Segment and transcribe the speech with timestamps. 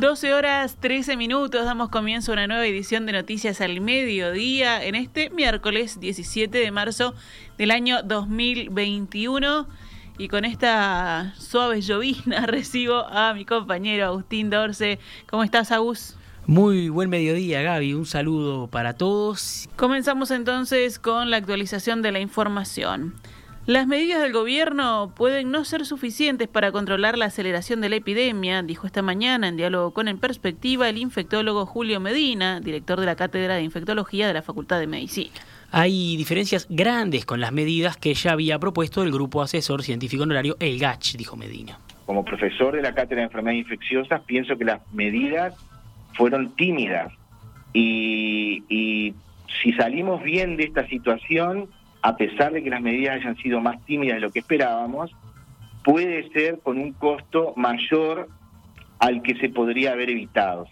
[0.00, 4.94] 12 horas 13 minutos, damos comienzo a una nueva edición de Noticias al Mediodía en
[4.94, 7.14] este miércoles 17 de marzo
[7.58, 9.68] del año 2021.
[10.16, 14.98] Y con esta suave llovina recibo a mi compañero Agustín Dorce.
[15.28, 16.16] ¿Cómo estás, Agus?
[16.46, 17.92] Muy buen mediodía, Gaby.
[17.92, 19.68] Un saludo para todos.
[19.76, 23.16] Comenzamos entonces con la actualización de la información.
[23.70, 28.62] Las medidas del gobierno pueden no ser suficientes para controlar la aceleración de la epidemia,
[28.62, 33.14] dijo esta mañana en diálogo con En Perspectiva el infectólogo Julio Medina, director de la
[33.14, 35.30] Cátedra de Infectología de la Facultad de Medicina.
[35.70, 40.56] Hay diferencias grandes con las medidas que ya había propuesto el Grupo Asesor Científico Honorario,
[40.58, 41.78] el GACH, dijo Medina.
[42.06, 45.54] Como profesor de la Cátedra de Enfermedades Infecciosas, pienso que las medidas
[46.14, 47.12] fueron tímidas
[47.72, 49.14] y, y
[49.62, 51.68] si salimos bien de esta situación,
[52.02, 55.14] a pesar de que las medidas hayan sido más tímidas de lo que esperábamos,
[55.84, 58.28] puede ser con un costo mayor
[58.98, 60.66] al que se podría haber evitado.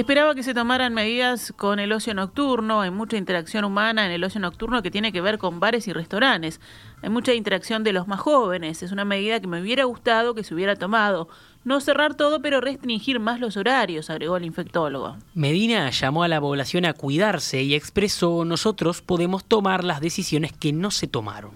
[0.00, 4.24] Esperaba que se tomaran medidas con el ocio nocturno, hay mucha interacción humana en el
[4.24, 6.58] ocio nocturno que tiene que ver con bares y restaurantes,
[7.02, 10.42] hay mucha interacción de los más jóvenes, es una medida que me hubiera gustado que
[10.42, 11.28] se hubiera tomado.
[11.64, 15.18] No cerrar todo, pero restringir más los horarios, agregó el infectólogo.
[15.34, 20.72] Medina llamó a la población a cuidarse y expresó nosotros podemos tomar las decisiones que
[20.72, 21.50] no se tomaron.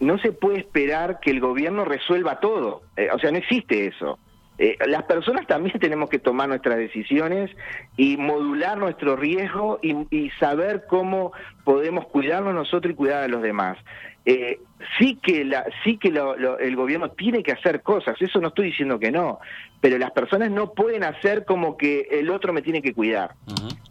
[0.00, 4.18] No se puede esperar que el gobierno resuelva todo, eh, o sea, no existe eso.
[4.62, 7.50] Eh, las personas también tenemos que tomar nuestras decisiones
[7.96, 11.32] y modular nuestro riesgo y, saber cómo
[11.64, 13.78] podemos cuidarnos nosotros y cuidar a los demás.
[14.26, 14.60] Eh,
[14.98, 18.98] sí que, la, sí que el gobierno tiene que hacer cosas, eso no estoy diciendo
[18.98, 19.38] que no,
[19.80, 23.34] pero las personas no pueden hacer como que el otro me tiene que cuidar.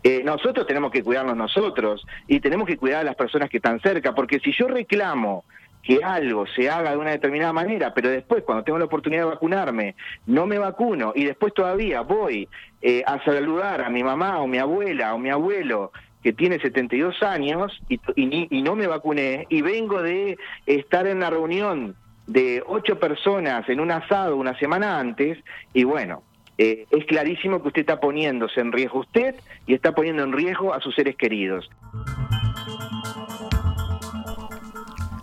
[0.04, 3.80] Eh, nosotros tenemos que cuidarnos nosotros y tenemos que cuidar a las personas que están
[3.82, 5.46] cerca, porque si yo reclamo
[5.90, 9.30] que algo se haga de una determinada manera, pero después cuando tengo la oportunidad de
[9.32, 9.96] vacunarme,
[10.28, 12.48] no me vacuno y después todavía voy
[12.84, 15.92] eh, a saludar a mi mamá o mi abuela o mi abuelo
[16.22, 21.32] que tiene 72 años y, y, no me vacuné y vengo de estar en una
[21.32, 21.96] reunión
[22.28, 25.40] de ocho personas en un asado una semana antes
[25.74, 26.22] y bueno,
[26.60, 29.34] eh, es clarísimo que usted está poniéndose en riesgo usted
[29.66, 31.68] y está poniendo en riesgo a sus seres queridos.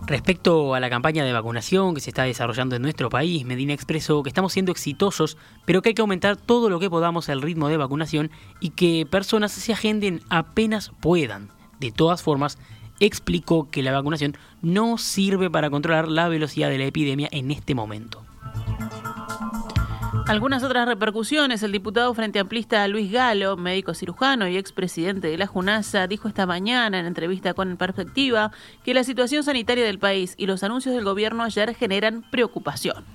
[0.07, 4.23] Respecto a la campaña de vacunación que se está desarrollando en nuestro país, Medina expresó
[4.23, 5.35] que estamos siendo exitosos,
[5.65, 8.31] pero que hay que aumentar todo lo que podamos el ritmo de vacunación
[8.61, 11.49] y que personas se agenden apenas puedan.
[11.81, 12.57] De todas formas,
[13.01, 17.75] explicó que la vacunación no sirve para controlar la velocidad de la epidemia en este
[17.75, 18.26] momento.
[20.25, 21.63] Algunas otras repercusiones.
[21.63, 26.45] El diputado frente amplista Luis Galo, médico cirujano y expresidente de la JUNASA, dijo esta
[26.45, 28.51] mañana en entrevista con Perspectiva
[28.83, 33.05] que la situación sanitaria del país y los anuncios del gobierno ayer generan preocupación.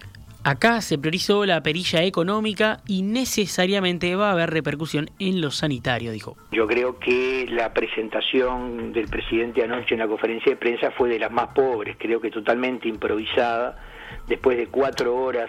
[0.44, 6.10] Acá se priorizó la perilla económica y necesariamente va a haber repercusión en lo sanitario,
[6.10, 6.36] dijo.
[6.50, 11.20] Yo creo que la presentación del presidente anoche en la conferencia de prensa fue de
[11.20, 13.78] las más pobres, creo que totalmente improvisada,
[14.26, 15.48] después de cuatro horas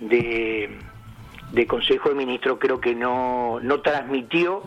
[0.00, 0.78] de
[1.52, 4.62] de Consejo de Ministros creo que no, no transmitió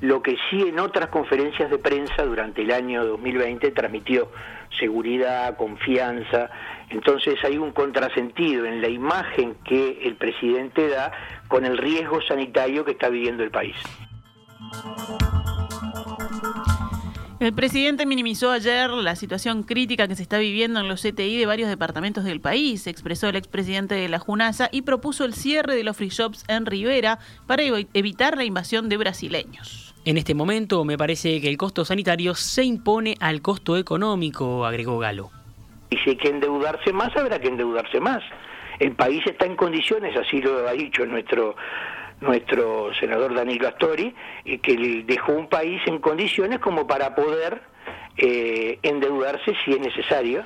[0.00, 4.30] lo que sí en otras conferencias de prensa durante el año 2020 transmitió
[4.78, 6.50] seguridad, confianza.
[6.90, 11.12] Entonces hay un contrasentido en la imagen que el presidente da
[11.48, 13.76] con el riesgo sanitario que está viviendo el país.
[17.38, 21.44] El presidente minimizó ayer la situación crítica que se está viviendo en los CTI de
[21.44, 25.84] varios departamentos del país, expresó el expresidente de la Junasa y propuso el cierre de
[25.84, 29.94] los free shops en Rivera para evitar la invasión de brasileños.
[30.06, 34.98] En este momento me parece que el costo sanitario se impone al costo económico, agregó
[34.98, 35.30] Galo.
[35.90, 38.22] Y si hay que endeudarse más, habrá que endeudarse más.
[38.78, 41.54] El país está en condiciones, así lo ha dicho nuestro
[42.20, 44.14] nuestro senador Danilo Astori,
[44.62, 47.62] que dejó un país en condiciones como para poder
[48.16, 50.44] eh, endeudarse si es necesario.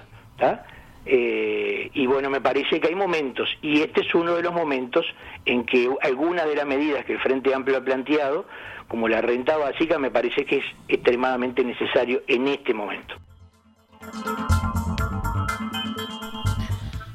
[1.06, 5.06] Eh, y bueno, me parece que hay momentos, y este es uno de los momentos
[5.44, 8.46] en que algunas de las medidas que el Frente Amplio ha planteado,
[8.88, 13.14] como la renta básica, me parece que es extremadamente necesario en este momento.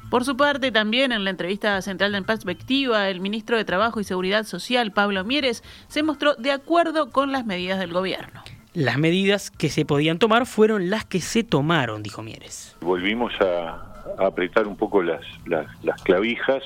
[0.10, 4.00] Por su parte, también en la entrevista central de En Perspectiva, el ministro de Trabajo
[4.00, 8.44] y Seguridad Social, Pablo Mieres, se mostró de acuerdo con las medidas del gobierno.
[8.74, 12.78] Las medidas que se podían tomar fueron las que se tomaron, dijo Mieres.
[12.82, 16.64] Volvimos a, apretar un poco las, las, clavijas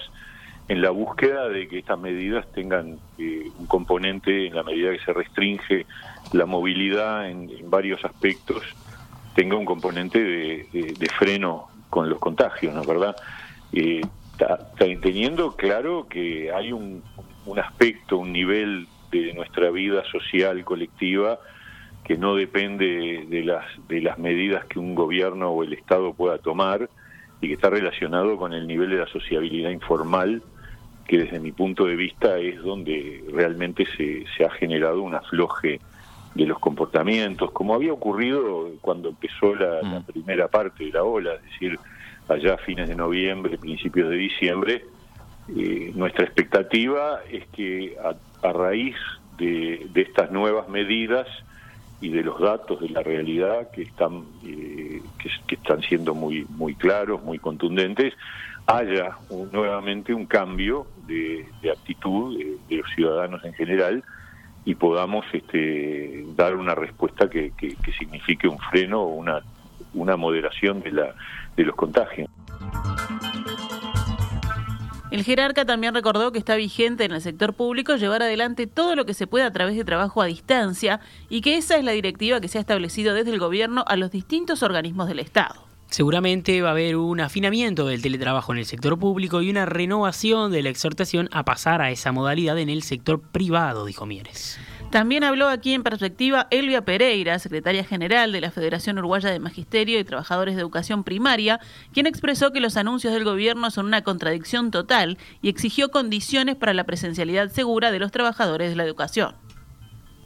[0.67, 4.99] en la búsqueda de que estas medidas tengan eh, un componente en la medida que
[4.99, 5.85] se restringe
[6.33, 8.61] la movilidad en, varios aspectos,
[9.33, 13.15] tenga un componente de, de freno con los contagios, ¿no verdad?
[13.73, 14.01] Eh,
[14.77, 17.03] teniendo claro que hay un,
[17.45, 21.39] un aspecto, un nivel de nuestra vida social colectiva
[22.03, 26.37] que no depende de las, de las medidas que un gobierno o el Estado pueda
[26.37, 26.89] tomar
[27.41, 30.41] y que está relacionado con el nivel de la sociabilidad informal,
[31.07, 35.79] que desde mi punto de vista es donde realmente se, se ha generado un afloje
[36.35, 40.03] de los comportamientos, como había ocurrido cuando empezó la, la, mm.
[40.03, 41.79] primera parte de la ola, es decir,
[42.27, 44.83] allá a fines de noviembre, principios de diciembre,
[45.57, 47.97] eh, nuestra expectativa es que
[48.43, 48.95] a, raíz
[49.37, 51.27] de, estas nuevas medidas
[52.01, 56.75] y de los datos de la realidad que están eh, que, están siendo muy muy
[56.75, 58.13] claros, muy contundentes,
[58.67, 59.17] haya
[59.51, 64.03] nuevamente un cambio de, actitud de, los ciudadanos en general
[64.69, 69.41] y podamos este, dar una respuesta que, que, que signifique un freno o una,
[69.95, 71.15] una moderación de, la,
[71.57, 72.29] de los contagios.
[75.09, 79.07] El jerarca también recordó que está vigente en el sector público llevar adelante todo lo
[79.07, 80.99] que se pueda a través de trabajo a distancia
[81.29, 84.11] y que esa es la directiva que se ha establecido desde el gobierno a los
[84.11, 85.68] distintos organismos del Estado.
[85.89, 90.51] Seguramente va a haber un afinamiento del teletrabajo en el sector público y una renovación
[90.51, 94.59] de la exhortación a pasar a esa modalidad en el sector privado, dijo Mieres.
[94.91, 99.99] También habló aquí en perspectiva Elvia Pereira, secretaria general de la Federación Uruguaya de Magisterio
[99.99, 101.59] y Trabajadores de Educación Primaria,
[101.91, 106.73] quien expresó que los anuncios del gobierno son una contradicción total y exigió condiciones para
[106.73, 109.35] la presencialidad segura de los trabajadores de la educación.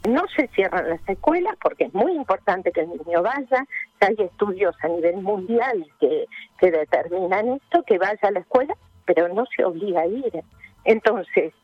[0.08, 3.66] No se cierran las escuelas porque es muy importante que el niño vaya.
[4.00, 6.26] Hay estudios a nivel mundial que,
[6.58, 8.74] que determinan esto, que vaya a la escuela,
[9.06, 10.42] pero no se obliga a ir.
[10.84, 11.54] Entonces,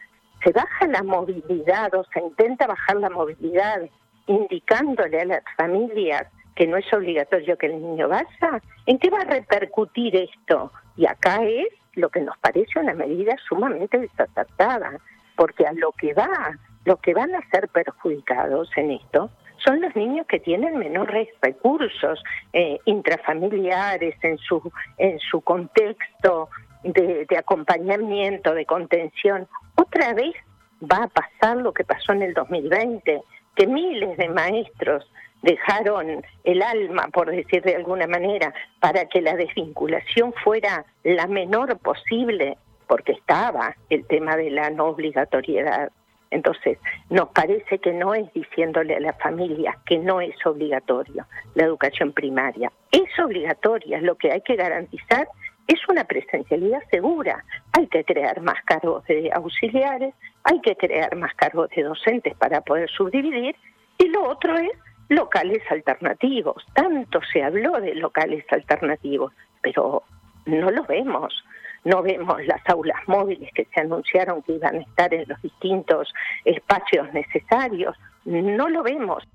[0.42, 3.82] se baja la movilidad o se intenta bajar la movilidad
[4.26, 9.20] indicándole a las familias que no es obligatorio que el niño vaya, ¿en qué va
[9.20, 10.70] a repercutir esto?
[10.96, 14.98] Y acá es lo que nos parece una medida sumamente desacertada,
[15.36, 19.30] porque a lo que va, lo que van a ser perjudicados en esto
[19.64, 22.22] son los niños que tienen menores recursos
[22.52, 26.48] eh, intrafamiliares en su en su contexto
[26.82, 29.46] de acompañamiento, de contención
[29.76, 30.34] otra vez
[30.82, 33.22] va a pasar lo que pasó en el 2020,
[33.54, 35.10] que miles de maestros
[35.42, 41.78] dejaron el alma, por decir de alguna manera, para que la desvinculación fuera la menor
[41.78, 45.90] posible, porque estaba el tema de la no obligatoriedad.
[46.30, 46.78] Entonces,
[47.08, 52.12] nos parece que no es diciéndole a las familias que no es obligatorio la educación
[52.12, 52.70] primaria.
[52.92, 55.28] Es obligatoria, lo que hay que garantizar
[55.66, 57.44] es una presencialidad segura.
[57.72, 62.60] Hay que crear más cargos de auxiliares, hay que crear más cargos de docentes para
[62.60, 63.54] poder subdividir,
[63.98, 64.70] y lo otro es
[65.08, 66.64] locales alternativos.
[66.74, 70.02] Tanto se habló de locales alternativos, pero
[70.46, 71.44] no lo vemos.
[71.84, 76.12] No vemos las aulas móviles que se anunciaron que iban a estar en los distintos
[76.44, 77.96] espacios necesarios.
[78.24, 79.26] No lo vemos.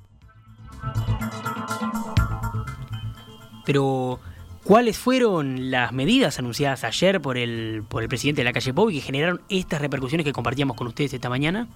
[3.66, 4.20] Pero
[4.66, 8.90] ¿Cuáles fueron las medidas anunciadas ayer por el, por el presidente de la calle Pau
[8.90, 11.68] y que generaron estas repercusiones que compartíamos con ustedes esta mañana?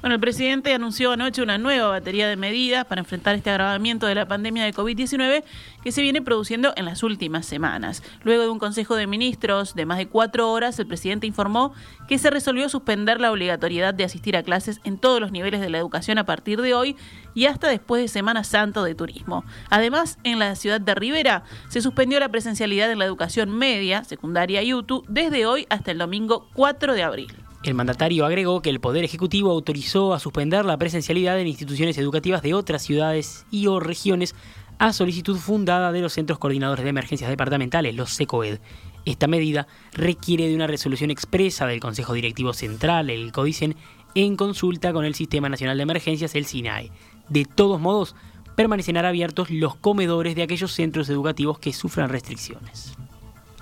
[0.00, 4.14] Bueno, el presidente anunció anoche una nueva batería de medidas para enfrentar este agravamiento de
[4.14, 5.44] la pandemia de COVID-19
[5.84, 8.02] que se viene produciendo en las últimas semanas.
[8.24, 11.74] Luego de un Consejo de Ministros de más de cuatro horas, el presidente informó
[12.08, 15.68] que se resolvió suspender la obligatoriedad de asistir a clases en todos los niveles de
[15.68, 16.96] la educación a partir de hoy
[17.34, 19.44] y hasta después de Semana Santa de Turismo.
[19.68, 24.62] Además, en la ciudad de Rivera se suspendió la presencialidad en la educación media, secundaria
[24.62, 27.32] y UTU desde hoy hasta el domingo 4 de abril.
[27.62, 32.40] El mandatario agregó que el Poder Ejecutivo autorizó a suspender la presencialidad en instituciones educativas
[32.40, 34.34] de otras ciudades y o regiones
[34.78, 38.60] a solicitud fundada de los Centros Coordinadores de Emergencias Departamentales, los SECOED.
[39.04, 43.76] Esta medida requiere de una resolución expresa del Consejo Directivo Central, el CODICEN,
[44.14, 46.90] en consulta con el Sistema Nacional de Emergencias, el SINAE.
[47.30, 48.14] De todos modos,
[48.56, 52.92] permanecerán abiertos los comedores de aquellos centros educativos que sufran restricciones.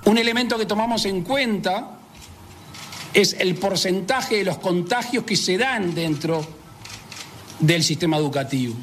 [0.07, 1.99] Un elemento que tomamos en cuenta
[3.15, 6.45] es el porcentaje de los contagios que se dan dentro
[7.61, 8.75] del sistema educativo.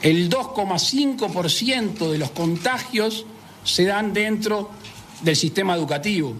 [0.00, 3.24] El 2,5% de los contagios
[3.62, 4.70] se dan dentro
[5.22, 6.34] del sistema educativo.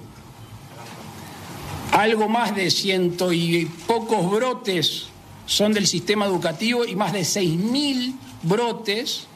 [1.93, 5.12] Algo más de ciento y pocos brotes
[5.53, 9.27] son del sistema educativo y más de 6.000 brotes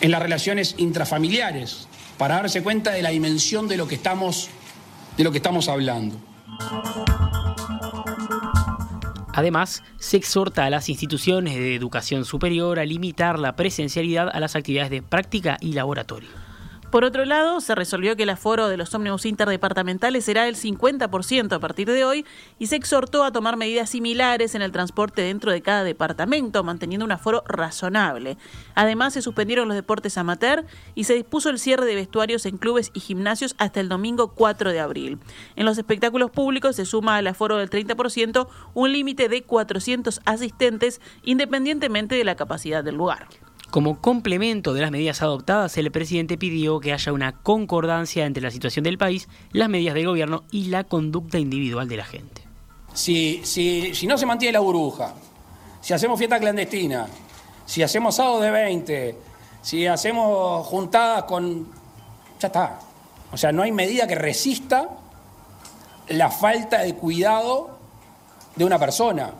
[0.00, 1.86] en las relaciones intrafamiliares,
[2.18, 4.48] para darse cuenta de la dimensión de lo que estamos,
[5.16, 6.16] de lo que estamos hablando.
[9.32, 14.56] Además, se exhorta a las instituciones de educación superior a limitar la presencialidad a las
[14.56, 16.47] actividades de práctica y laboratorio.
[16.90, 21.52] Por otro lado, se resolvió que el aforo de los ómnibus interdepartamentales será del 50%
[21.52, 22.24] a partir de hoy
[22.58, 27.04] y se exhortó a tomar medidas similares en el transporte dentro de cada departamento, manteniendo
[27.04, 28.38] un aforo razonable.
[28.74, 30.64] Además, se suspendieron los deportes amateur
[30.94, 34.72] y se dispuso el cierre de vestuarios en clubes y gimnasios hasta el domingo 4
[34.72, 35.18] de abril.
[35.56, 41.02] En los espectáculos públicos se suma al aforo del 30% un límite de 400 asistentes
[41.22, 43.28] independientemente de la capacidad del lugar.
[43.70, 48.50] Como complemento de las medidas adoptadas, el presidente pidió que haya una concordancia entre la
[48.50, 52.42] situación del país, las medidas del gobierno y la conducta individual de la gente.
[52.94, 55.14] Si, si, si no se mantiene la burbuja,
[55.82, 57.06] si hacemos fiesta clandestina,
[57.66, 59.16] si hacemos sábado de 20,
[59.60, 61.66] si hacemos juntadas con...
[62.40, 62.80] Ya está.
[63.30, 64.88] O sea, no hay medida que resista
[66.08, 67.78] la falta de cuidado
[68.56, 69.32] de una persona.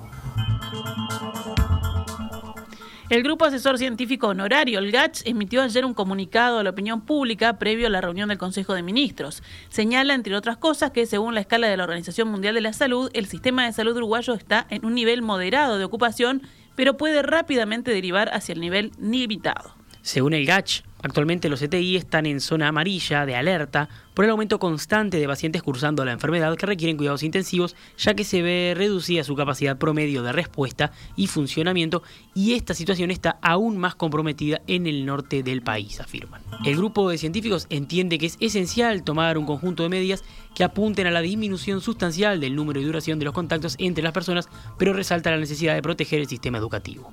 [3.11, 7.59] El Grupo Asesor Científico Honorario, el GACH, emitió ayer un comunicado a la opinión pública
[7.59, 9.43] previo a la reunión del Consejo de Ministros.
[9.71, 13.11] Señala, entre otras cosas, que según la escala de la Organización Mundial de la Salud,
[13.15, 16.43] el sistema de salud uruguayo está en un nivel moderado de ocupación,
[16.77, 19.75] pero puede rápidamente derivar hacia el nivel limitado.
[20.03, 24.59] Según el GACH, Actualmente los CTI están en zona amarilla de alerta por el aumento
[24.59, 29.23] constante de pacientes cursando la enfermedad que requieren cuidados intensivos, ya que se ve reducida
[29.23, 32.03] su capacidad promedio de respuesta y funcionamiento,
[32.35, 36.43] y esta situación está aún más comprometida en el norte del país, afirman.
[36.65, 40.25] El grupo de científicos entiende que es esencial tomar un conjunto de medidas
[40.55, 44.13] que apunten a la disminución sustancial del número y duración de los contactos entre las
[44.13, 47.13] personas, pero resalta la necesidad de proteger el sistema educativo.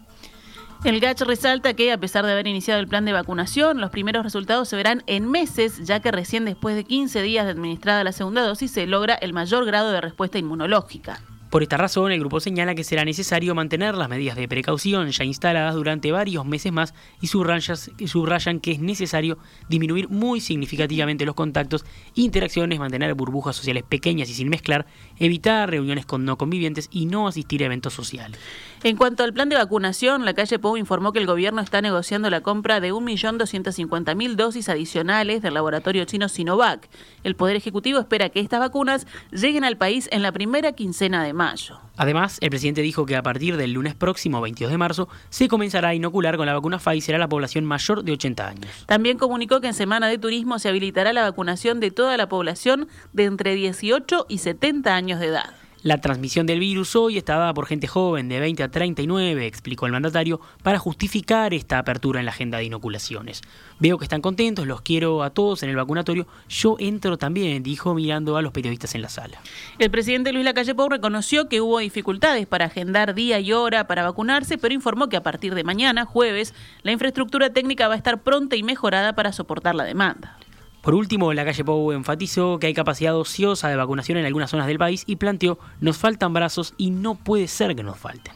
[0.83, 4.23] El GACH resalta que, a pesar de haber iniciado el plan de vacunación, los primeros
[4.23, 8.11] resultados se verán en meses, ya que recién después de 15 días de administrada la
[8.11, 11.19] segunda dosis se logra el mayor grado de respuesta inmunológica.
[11.55, 15.23] Por esta razón, el grupo señala que será necesario mantener las medidas de precaución ya
[15.23, 19.37] instaladas durante varios meses más y subrayan que es necesario
[19.69, 24.85] disminuir muy significativamente los contactos, interacciones, mantener burbujas sociales pequeñas y sin mezclar,
[25.17, 28.37] evitar reuniones con no convivientes y no asistir a eventos sociales.
[28.83, 32.29] En cuanto al plan de vacunación, la calle Pou informó que el gobierno está negociando
[32.29, 36.89] la compra de 1.250.000 dosis adicionales del laboratorio chino Sinovac.
[37.23, 41.31] El Poder Ejecutivo espera que estas vacunas lleguen al país en la primera quincena de
[41.45, 41.79] mayo.
[41.97, 45.89] Además, el presidente dijo que a partir del lunes próximo, 22 de marzo, se comenzará
[45.89, 48.85] a inocular con la vacuna Pfizer a la población mayor de 80 años.
[48.85, 52.87] También comunicó que en Semana de Turismo se habilitará la vacunación de toda la población
[53.13, 55.64] de entre 18 y 70 años de edad.
[55.85, 59.85] La transmisión del virus hoy está dada por gente joven de 20 a 39, explicó
[59.85, 63.43] el mandatario, para justificar esta apertura en la agenda de inoculaciones.
[63.77, 66.25] Veo que están contentos, los quiero a todos en el vacunatorio.
[66.49, 69.39] Yo entro también, dijo mirando a los periodistas en la sala.
[69.77, 74.01] El presidente Luis Lacalle Pou reconoció que hubo dificultades para agendar día y hora para
[74.01, 78.23] vacunarse, pero informó que a partir de mañana, jueves, la infraestructura técnica va a estar
[78.23, 80.35] pronta y mejorada para soportar la demanda.
[80.85, 84.67] Por último, la calle Pou enfatizó que hay capacidad ociosa de vacunación en algunas zonas
[84.67, 88.35] del país y planteó, nos faltan brazos y no puede ser que nos falten.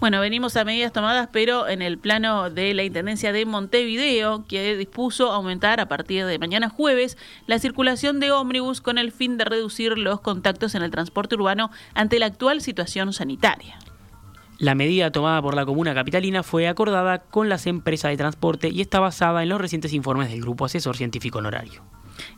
[0.00, 4.78] Bueno, venimos a medidas tomadas, pero en el plano de la Intendencia de Montevideo, que
[4.78, 9.44] dispuso aumentar a partir de mañana jueves la circulación de ómnibus con el fin de
[9.44, 13.78] reducir los contactos en el transporte urbano ante la actual situación sanitaria.
[14.58, 18.80] La medida tomada por la comuna capitalina fue acordada con las empresas de transporte y
[18.80, 21.84] está basada en los recientes informes del Grupo Asesor Científico Honorario.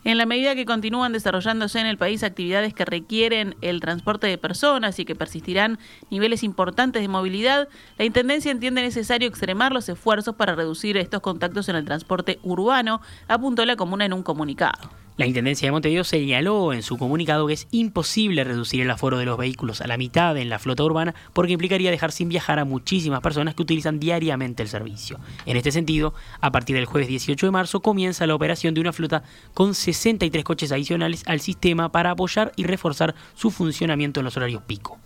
[0.03, 4.37] En la medida que continúan desarrollándose en el país actividades que requieren el transporte de
[4.37, 5.79] personas y que persistirán
[6.11, 11.69] niveles importantes de movilidad, la Intendencia entiende necesario extremar los esfuerzos para reducir estos contactos
[11.69, 14.91] en el transporte urbano, apuntó la comuna en un comunicado.
[15.21, 19.25] La Intendencia de Montevideo señaló en su comunicado que es imposible reducir el aforo de
[19.25, 22.65] los vehículos a la mitad en la flota urbana porque implicaría dejar sin viajar a
[22.65, 25.19] muchísimas personas que utilizan diariamente el servicio.
[25.45, 28.93] En este sentido, a partir del jueves 18 de marzo comienza la operación de una
[28.93, 29.21] flota
[29.53, 34.63] con 63 coches adicionales al sistema para apoyar y reforzar su funcionamiento en los horarios
[34.63, 34.97] pico.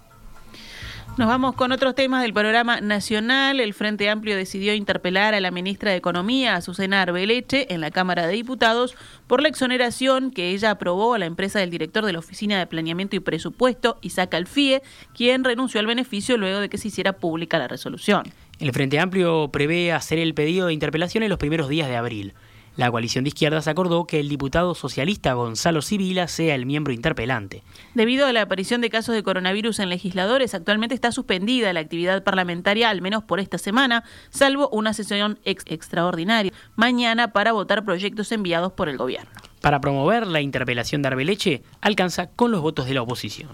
[1.18, 3.62] Nos vamos con otros temas del programa nacional.
[3.62, 8.28] El Frente Amplio decidió interpelar a la ministra de Economía, Azucena Arbeleche, en la Cámara
[8.28, 8.96] de Diputados
[9.26, 12.68] por la exoneración que ella aprobó a la empresa del director de la Oficina de
[12.68, 14.82] Planeamiento y Presupuesto, Isaac Alfie,
[15.16, 18.24] quien renunció al beneficio luego de que se hiciera pública la resolución.
[18.60, 22.34] El Frente Amplio prevé hacer el pedido de interpelación en los primeros días de abril.
[22.78, 27.64] La coalición de izquierdas acordó que el diputado socialista Gonzalo Civila sea el miembro interpelante.
[27.94, 32.24] Debido a la aparición de casos de coronavirus en legisladores, actualmente está suspendida la actividad
[32.24, 38.74] parlamentaria, al menos por esta semana, salvo una sesión extraordinaria mañana para votar proyectos enviados
[38.74, 39.32] por el gobierno.
[39.62, 43.50] Para promover la interpelación de Arbeleche alcanza con los votos de la oposición.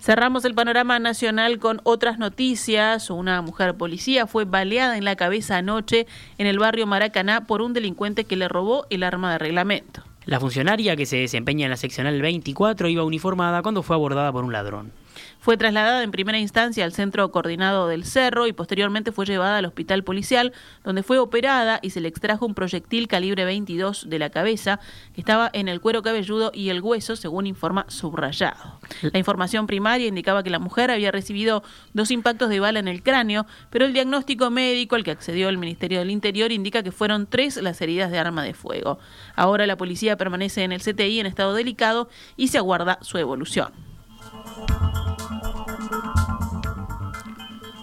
[0.00, 3.08] Cerramos el panorama nacional con otras noticias.
[3.10, 6.06] Una mujer policía fue baleada en la cabeza anoche
[6.38, 10.02] en el barrio Maracaná por un delincuente que le robó el arma de reglamento.
[10.26, 14.44] La funcionaria que se desempeña en la seccional 24 iba uniformada cuando fue abordada por
[14.44, 15.03] un ladrón.
[15.38, 19.66] Fue trasladada en primera instancia al centro coordinado del Cerro y posteriormente fue llevada al
[19.66, 20.52] hospital policial,
[20.84, 24.80] donde fue operada y se le extrajo un proyectil calibre 22 de la cabeza
[25.14, 28.80] que estaba en el cuero cabelludo y el hueso, según informa subrayado.
[29.02, 33.02] La información primaria indicaba que la mujer había recibido dos impactos de bala en el
[33.02, 37.26] cráneo, pero el diagnóstico médico al que accedió el Ministerio del Interior indica que fueron
[37.26, 38.98] tres las heridas de arma de fuego.
[39.36, 43.93] Ahora la policía permanece en el CTI en estado delicado y se aguarda su evolución.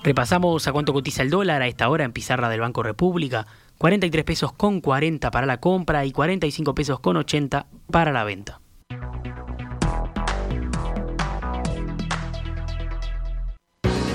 [0.04, 3.46] Repasamos a cuánto cotiza el dólar a esta hora en pizarra del Banco República.
[3.78, 8.62] 43 pesos con 40 para la compra y 45 pesos con 80 para la venta.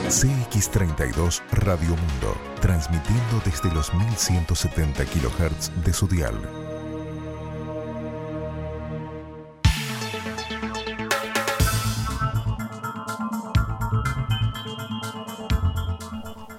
[0.08, 6.34] CX32 Radio Mundo, transmitiendo desde los 1170 kHz de su dial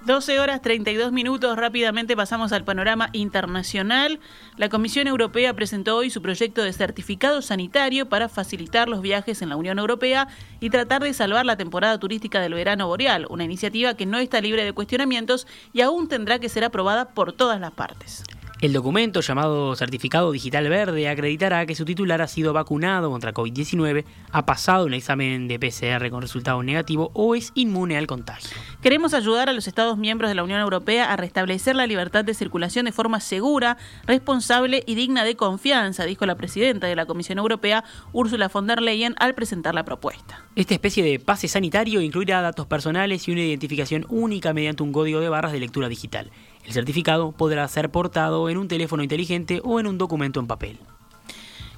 [0.08, 4.22] 12 horas 32 minutos, rápidamente pasamos al panorama internacional.
[4.56, 9.50] La Comisión Europea presentó hoy su proyecto de certificado sanitario para facilitar los viajes en
[9.50, 10.30] la Unión Europea
[10.62, 14.40] y tratar de salvar la temporada turística del verano boreal, una iniciativa que no está
[14.40, 18.24] libre de cuestionamientos y aún tendrá que ser aprobada por todas las partes.
[18.60, 24.04] El documento llamado Certificado Digital Verde acreditará que su titular ha sido vacunado contra COVID-19,
[24.32, 28.58] ha pasado un examen de PCR con resultado negativo o es inmune al contagio.
[28.82, 32.34] Queremos ayudar a los Estados miembros de la Unión Europea a restablecer la libertad de
[32.34, 37.38] circulación de forma segura, responsable y digna de confianza, dijo la presidenta de la Comisión
[37.38, 40.44] Europea, Ursula von der Leyen, al presentar la propuesta.
[40.56, 45.20] Esta especie de pase sanitario incluirá datos personales y una identificación única mediante un código
[45.20, 46.32] de barras de lectura digital.
[46.68, 50.78] El certificado podrá ser portado en un teléfono inteligente o en un documento en papel.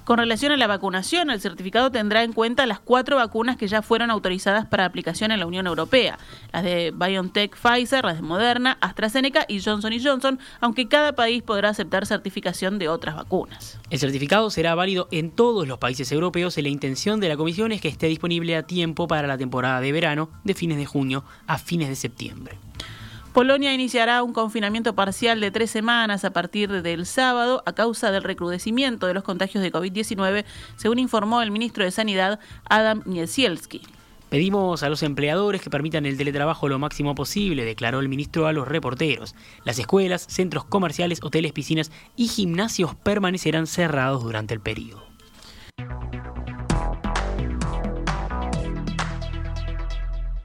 [0.02, 3.82] Con relación a la vacunación, el certificado tendrá en cuenta las cuatro vacunas que ya
[3.82, 6.18] fueron autorizadas para aplicación en la Unión Europea,
[6.52, 11.68] las de BioNTech Pfizer, las de Moderna, AstraZeneca y Johnson Johnson, aunque cada país podrá
[11.68, 13.78] aceptar certificación de otras vacunas.
[13.90, 17.70] El certificado será válido en todos los países europeos y la intención de la Comisión
[17.70, 21.22] es que esté disponible a tiempo para la temporada de verano de fines de junio
[21.46, 22.58] a fines de septiembre.
[23.32, 28.24] Polonia iniciará un confinamiento parcial de tres semanas a partir del sábado a causa del
[28.24, 30.44] recrudecimiento de los contagios de COVID-19,
[30.76, 33.82] según informó el ministro de Sanidad Adam Niesielski.
[34.30, 38.52] Pedimos a los empleadores que permitan el teletrabajo lo máximo posible, declaró el ministro a
[38.52, 39.36] los reporteros.
[39.64, 45.09] Las escuelas, centros comerciales, hoteles, piscinas y gimnasios permanecerán cerrados durante el periodo.